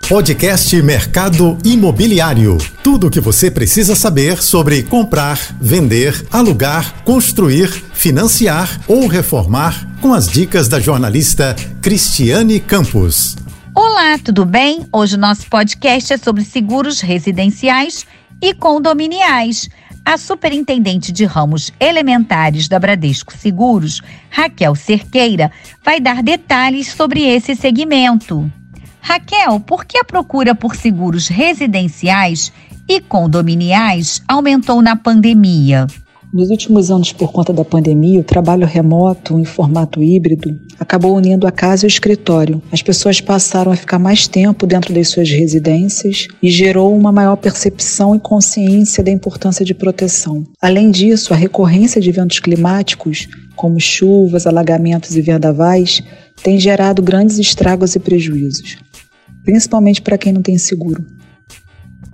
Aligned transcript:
Podcast 0.00 0.82
Mercado 0.82 1.56
Imobiliário. 1.64 2.58
Tudo 2.82 3.06
o 3.06 3.10
que 3.10 3.20
você 3.20 3.50
precisa 3.50 3.96
saber 3.96 4.42
sobre 4.42 4.82
comprar, 4.82 5.38
vender, 5.58 6.26
alugar, 6.30 7.02
construir, 7.04 7.68
financiar 7.94 8.80
ou 8.86 9.06
reformar 9.06 9.98
com 10.02 10.12
as 10.12 10.26
dicas 10.28 10.68
da 10.68 10.78
jornalista 10.78 11.56
Cristiane 11.80 12.60
Campos. 12.60 13.34
Olá, 13.74 14.18
tudo 14.18 14.44
bem? 14.44 14.86
Hoje 14.92 15.16
o 15.16 15.18
nosso 15.18 15.48
podcast 15.48 16.12
é 16.12 16.18
sobre 16.18 16.44
seguros 16.44 17.00
residenciais 17.00 18.04
e 18.42 18.52
condominiais. 18.52 19.70
A 20.04 20.18
superintendente 20.18 21.10
de 21.10 21.24
ramos 21.24 21.72
elementares 21.80 22.68
da 22.68 22.78
Bradesco 22.78 23.34
Seguros, 23.34 24.02
Raquel 24.28 24.74
Cerqueira, 24.74 25.50
vai 25.82 25.98
dar 25.98 26.22
detalhes 26.22 26.88
sobre 26.88 27.22
esse 27.22 27.56
segmento. 27.56 28.52
Raquel, 29.06 29.60
por 29.60 29.84
que 29.84 29.98
a 29.98 30.02
procura 30.02 30.54
por 30.54 30.74
seguros 30.74 31.28
residenciais 31.28 32.50
e 32.88 33.02
condominiais 33.02 34.22
aumentou 34.26 34.80
na 34.80 34.96
pandemia? 34.96 35.86
Nos 36.32 36.48
últimos 36.48 36.90
anos, 36.90 37.12
por 37.12 37.30
conta 37.30 37.52
da 37.52 37.66
pandemia, 37.66 38.20
o 38.20 38.24
trabalho 38.24 38.66
remoto 38.66 39.38
em 39.38 39.44
formato 39.44 40.02
híbrido 40.02 40.58
acabou 40.80 41.14
unindo 41.14 41.46
a 41.46 41.52
casa 41.52 41.84
e 41.84 41.86
o 41.86 41.88
escritório. 41.88 42.62
As 42.72 42.80
pessoas 42.80 43.20
passaram 43.20 43.70
a 43.70 43.76
ficar 43.76 43.98
mais 43.98 44.26
tempo 44.26 44.66
dentro 44.66 44.94
das 44.94 45.08
suas 45.08 45.30
residências 45.30 46.26
e 46.42 46.48
gerou 46.48 46.96
uma 46.96 47.12
maior 47.12 47.36
percepção 47.36 48.16
e 48.16 48.18
consciência 48.18 49.04
da 49.04 49.10
importância 49.10 49.66
de 49.66 49.74
proteção. 49.74 50.44
Além 50.62 50.90
disso, 50.90 51.34
a 51.34 51.36
recorrência 51.36 52.00
de 52.00 52.08
eventos 52.08 52.40
climáticos, 52.40 53.28
como 53.54 53.78
chuvas, 53.78 54.46
alagamentos 54.46 55.14
e 55.14 55.20
vendavais, 55.20 56.02
tem 56.42 56.58
gerado 56.58 57.02
grandes 57.02 57.38
estragos 57.38 57.94
e 57.94 58.00
prejuízos 58.00 58.82
principalmente 59.44 60.02
para 60.02 60.18
quem 60.18 60.32
não 60.32 60.42
tem 60.42 60.58
seguro. 60.58 61.04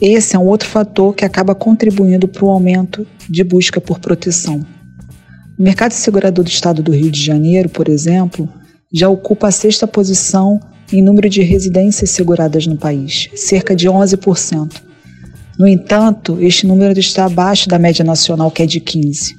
Esse 0.00 0.36
é 0.36 0.38
um 0.38 0.46
outro 0.46 0.68
fator 0.68 1.14
que 1.14 1.24
acaba 1.24 1.54
contribuindo 1.54 2.28
para 2.28 2.44
o 2.44 2.50
aumento 2.50 3.06
de 3.28 3.42
busca 3.42 3.80
por 3.80 3.98
proteção. 3.98 4.64
O 5.58 5.62
mercado 5.62 5.92
segurador 5.92 6.44
do 6.44 6.50
estado 6.50 6.82
do 6.82 6.92
Rio 6.92 7.10
de 7.10 7.20
Janeiro, 7.20 7.68
por 7.68 7.88
exemplo, 7.88 8.48
já 8.92 9.08
ocupa 9.08 9.48
a 9.48 9.52
sexta 9.52 9.86
posição 9.86 10.60
em 10.92 11.02
número 11.02 11.28
de 11.28 11.42
residências 11.42 12.10
seguradas 12.10 12.66
no 12.66 12.76
país, 12.76 13.28
cerca 13.34 13.74
de 13.74 13.88
11%. 13.88 14.72
No 15.58 15.66
entanto, 15.66 16.38
este 16.40 16.66
número 16.66 16.98
está 16.98 17.24
abaixo 17.24 17.68
da 17.68 17.78
média 17.78 18.04
nacional, 18.04 18.50
que 18.50 18.62
é 18.62 18.66
de 18.66 18.80
15%. 18.80 19.36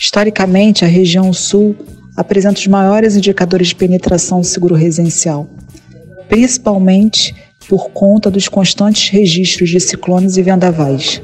Historicamente, 0.00 0.84
a 0.84 0.88
região 0.88 1.32
sul 1.32 1.76
apresenta 2.16 2.58
os 2.58 2.66
maiores 2.66 3.16
indicadores 3.16 3.68
de 3.68 3.74
penetração 3.74 4.40
do 4.40 4.46
seguro 4.46 4.74
residencial, 4.74 5.48
principalmente 6.28 7.34
por 7.68 7.90
conta 7.90 8.30
dos 8.30 8.48
constantes 8.48 9.08
registros 9.10 9.70
de 9.70 9.80
ciclones 9.80 10.36
e 10.36 10.42
vendavais. 10.42 11.22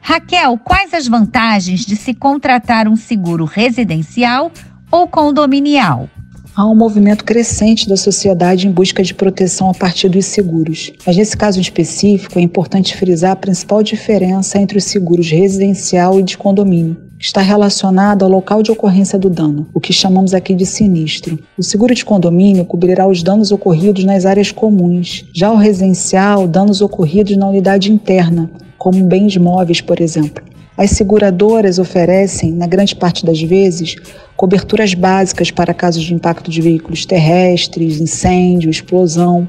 Raquel, 0.00 0.58
quais 0.58 0.92
as 0.92 1.08
vantagens 1.08 1.86
de 1.86 1.96
se 1.96 2.12
contratar 2.12 2.86
um 2.86 2.96
seguro 2.96 3.44
residencial 3.44 4.52
ou 4.90 5.08
condominial? 5.08 6.10
Há 6.56 6.64
um 6.68 6.74
movimento 6.76 7.24
crescente 7.24 7.88
da 7.88 7.96
sociedade 7.96 8.68
em 8.68 8.70
busca 8.70 9.02
de 9.02 9.12
proteção 9.12 9.68
a 9.68 9.74
partir 9.74 10.08
dos 10.08 10.26
seguros. 10.26 10.92
Mas 11.04 11.16
nesse 11.16 11.36
caso 11.36 11.60
específico, 11.60 12.38
é 12.38 12.42
importante 12.42 12.96
frisar 12.96 13.32
a 13.32 13.36
principal 13.36 13.82
diferença 13.82 14.56
entre 14.58 14.78
os 14.78 14.84
seguros 14.84 15.28
residencial 15.28 16.20
e 16.20 16.22
de 16.22 16.38
condomínio 16.38 16.96
está 17.18 17.40
relacionado 17.40 18.22
ao 18.22 18.30
local 18.30 18.62
de 18.62 18.70
ocorrência 18.70 19.18
do 19.18 19.30
dano, 19.30 19.66
o 19.72 19.80
que 19.80 19.94
chamamos 19.94 20.34
aqui 20.34 20.54
de 20.54 20.66
sinistro. 20.66 21.38
O 21.56 21.62
seguro 21.62 21.94
de 21.94 22.04
condomínio 22.04 22.66
cobrirá 22.66 23.08
os 23.08 23.22
danos 23.22 23.50
ocorridos 23.50 24.04
nas 24.04 24.26
áreas 24.26 24.52
comuns. 24.52 25.24
Já 25.34 25.50
o 25.50 25.56
residencial, 25.56 26.46
danos 26.46 26.82
ocorridos 26.82 27.34
na 27.36 27.48
unidade 27.48 27.90
interna, 27.90 28.50
como 28.76 29.02
bens 29.04 29.36
móveis, 29.38 29.80
por 29.80 30.00
exemplo. 30.02 30.44
As 30.76 30.90
seguradoras 30.90 31.78
oferecem, 31.78 32.52
na 32.52 32.66
grande 32.66 32.96
parte 32.96 33.24
das 33.24 33.40
vezes, 33.40 33.94
coberturas 34.36 34.92
básicas 34.94 35.50
para 35.50 35.72
casos 35.72 36.02
de 36.02 36.14
impacto 36.14 36.50
de 36.50 36.60
veículos 36.60 37.06
terrestres, 37.06 38.00
incêndio, 38.00 38.70
explosão, 38.70 39.48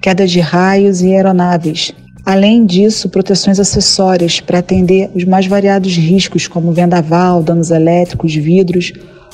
queda 0.00 0.26
de 0.26 0.40
raios 0.40 1.02
e 1.02 1.14
aeronaves, 1.14 1.92
Além 2.26 2.64
disso, 2.64 3.10
proteções 3.10 3.60
acessórias 3.60 4.40
para 4.40 4.60
atender 4.60 5.10
os 5.14 5.24
mais 5.24 5.46
variados 5.46 5.94
riscos, 5.94 6.48
como 6.48 6.72
vendaval, 6.72 7.42
danos 7.42 7.70
elétricos, 7.70 8.34
vidros, 8.34 8.92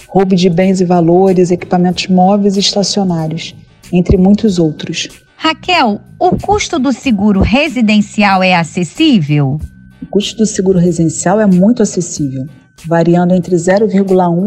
roubo 0.09 0.35
de 0.35 0.51
bens 0.51 0.81
e 0.81 0.85
valores, 0.85 1.53
equipamentos 1.53 2.09
móveis 2.09 2.57
e 2.57 2.61
estacionários, 2.61 3.55
entre 3.93 4.17
muitos 4.17 4.59
outros. 4.59 5.09
Raquel, 5.37 6.01
o 6.19 6.37
custo 6.37 6.81
do 6.81 6.93
seguro 6.93 7.41
residencial 7.41 8.43
é 8.43 8.57
acessível? 8.57 9.61
O 10.11 10.15
custo 10.15 10.39
do 10.39 10.45
seguro 10.47 10.77
residencial 10.77 11.41
é 11.41 11.47
muito 11.47 11.85
acessível 11.85 12.45
variando 12.85 13.33
entre 13.33 13.55
0,1 13.55 14.03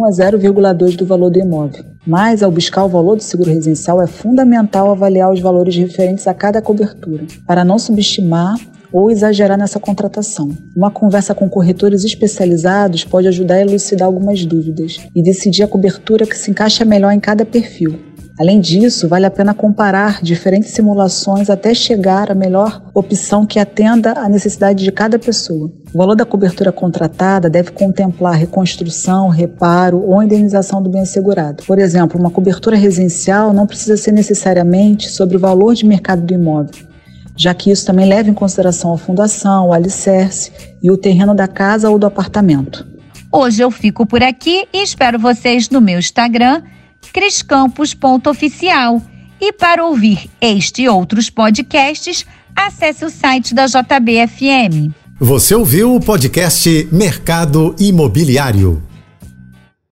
a 0.05 0.11
0,2 0.11 0.97
do 0.97 1.05
valor 1.05 1.29
do 1.29 1.39
imóvel. 1.39 1.85
Mas, 2.05 2.43
ao 2.43 2.51
buscar 2.51 2.83
o 2.83 2.89
valor 2.89 3.15
do 3.15 3.23
seguro 3.23 3.49
residencial, 3.49 4.01
é 4.01 4.07
fundamental 4.07 4.91
avaliar 4.91 5.31
os 5.31 5.39
valores 5.39 5.73
referentes 5.77 6.27
a 6.27 6.33
cada 6.33 6.61
cobertura, 6.61 7.25
para 7.47 7.63
não 7.63 7.79
subestimar 7.79 8.55
ou 8.91 9.09
exagerar 9.09 9.57
nessa 9.57 9.79
contratação. 9.79 10.49
Uma 10.75 10.91
conversa 10.91 11.33
com 11.33 11.47
corretores 11.47 12.03
especializados 12.03 13.05
pode 13.05 13.29
ajudar 13.29 13.55
a 13.55 13.61
elucidar 13.61 14.07
algumas 14.07 14.45
dúvidas 14.45 14.99
e 15.15 15.23
decidir 15.23 15.63
a 15.63 15.67
cobertura 15.67 16.25
que 16.25 16.37
se 16.37 16.51
encaixa 16.51 16.83
melhor 16.83 17.13
em 17.13 17.21
cada 17.21 17.45
perfil. 17.45 18.12
Além 18.39 18.59
disso, 18.59 19.07
vale 19.07 19.27
a 19.27 19.31
pena 19.31 19.53
comparar 19.53 20.19
diferentes 20.23 20.71
simulações 20.71 21.51
até 21.51 21.71
chegar 21.73 22.31
à 22.31 22.35
melhor 22.35 22.81
opção 22.91 23.45
que 23.45 23.59
atenda 23.59 24.13
à 24.13 24.27
necessidade 24.27 24.83
de 24.83 24.91
cada 24.91 25.19
pessoa. 25.19 25.71
O 25.93 25.97
valor 25.97 26.15
da 26.15 26.25
cobertura 26.25 26.71
contratada 26.71 27.47
deve 27.47 27.71
contemplar 27.71 28.33
reconstrução, 28.33 29.29
reparo 29.29 30.01
ou 30.01 30.23
indenização 30.23 30.81
do 30.81 30.89
bem 30.89 31.01
assegurado. 31.01 31.63
Por 31.63 31.77
exemplo, 31.77 32.19
uma 32.19 32.31
cobertura 32.31 32.75
residencial 32.75 33.53
não 33.53 33.67
precisa 33.67 33.95
ser 33.97 34.11
necessariamente 34.11 35.11
sobre 35.11 35.37
o 35.37 35.39
valor 35.39 35.75
de 35.75 35.85
mercado 35.85 36.23
do 36.23 36.33
imóvel, 36.33 36.87
já 37.37 37.53
que 37.53 37.69
isso 37.69 37.85
também 37.85 38.07
leva 38.07 38.31
em 38.31 38.33
consideração 38.33 38.91
a 38.91 38.97
fundação, 38.97 39.67
o 39.67 39.73
alicerce 39.73 40.51
e 40.81 40.89
o 40.89 40.97
terreno 40.97 41.35
da 41.35 41.47
casa 41.47 41.87
ou 41.87 41.99
do 41.99 42.07
apartamento. 42.07 42.87
Hoje 43.31 43.61
eu 43.61 43.69
fico 43.69 44.07
por 44.07 44.23
aqui 44.23 44.67
e 44.73 44.81
espero 44.81 45.19
vocês 45.19 45.69
no 45.69 45.79
meu 45.79 45.99
Instagram 45.99 46.63
criscampos.oficial. 47.11 49.01
E 49.41 49.51
para 49.51 49.85
ouvir 49.85 50.29
este 50.39 50.83
e 50.83 50.89
outros 50.89 51.29
podcasts, 51.29 52.25
acesse 52.55 53.03
o 53.03 53.09
site 53.09 53.53
da 53.53 53.65
JBFM. 53.65 54.93
Você 55.19 55.55
ouviu 55.55 55.95
o 55.95 55.99
podcast 55.99 56.87
Mercado 56.91 57.75
Imobiliário. 57.79 58.81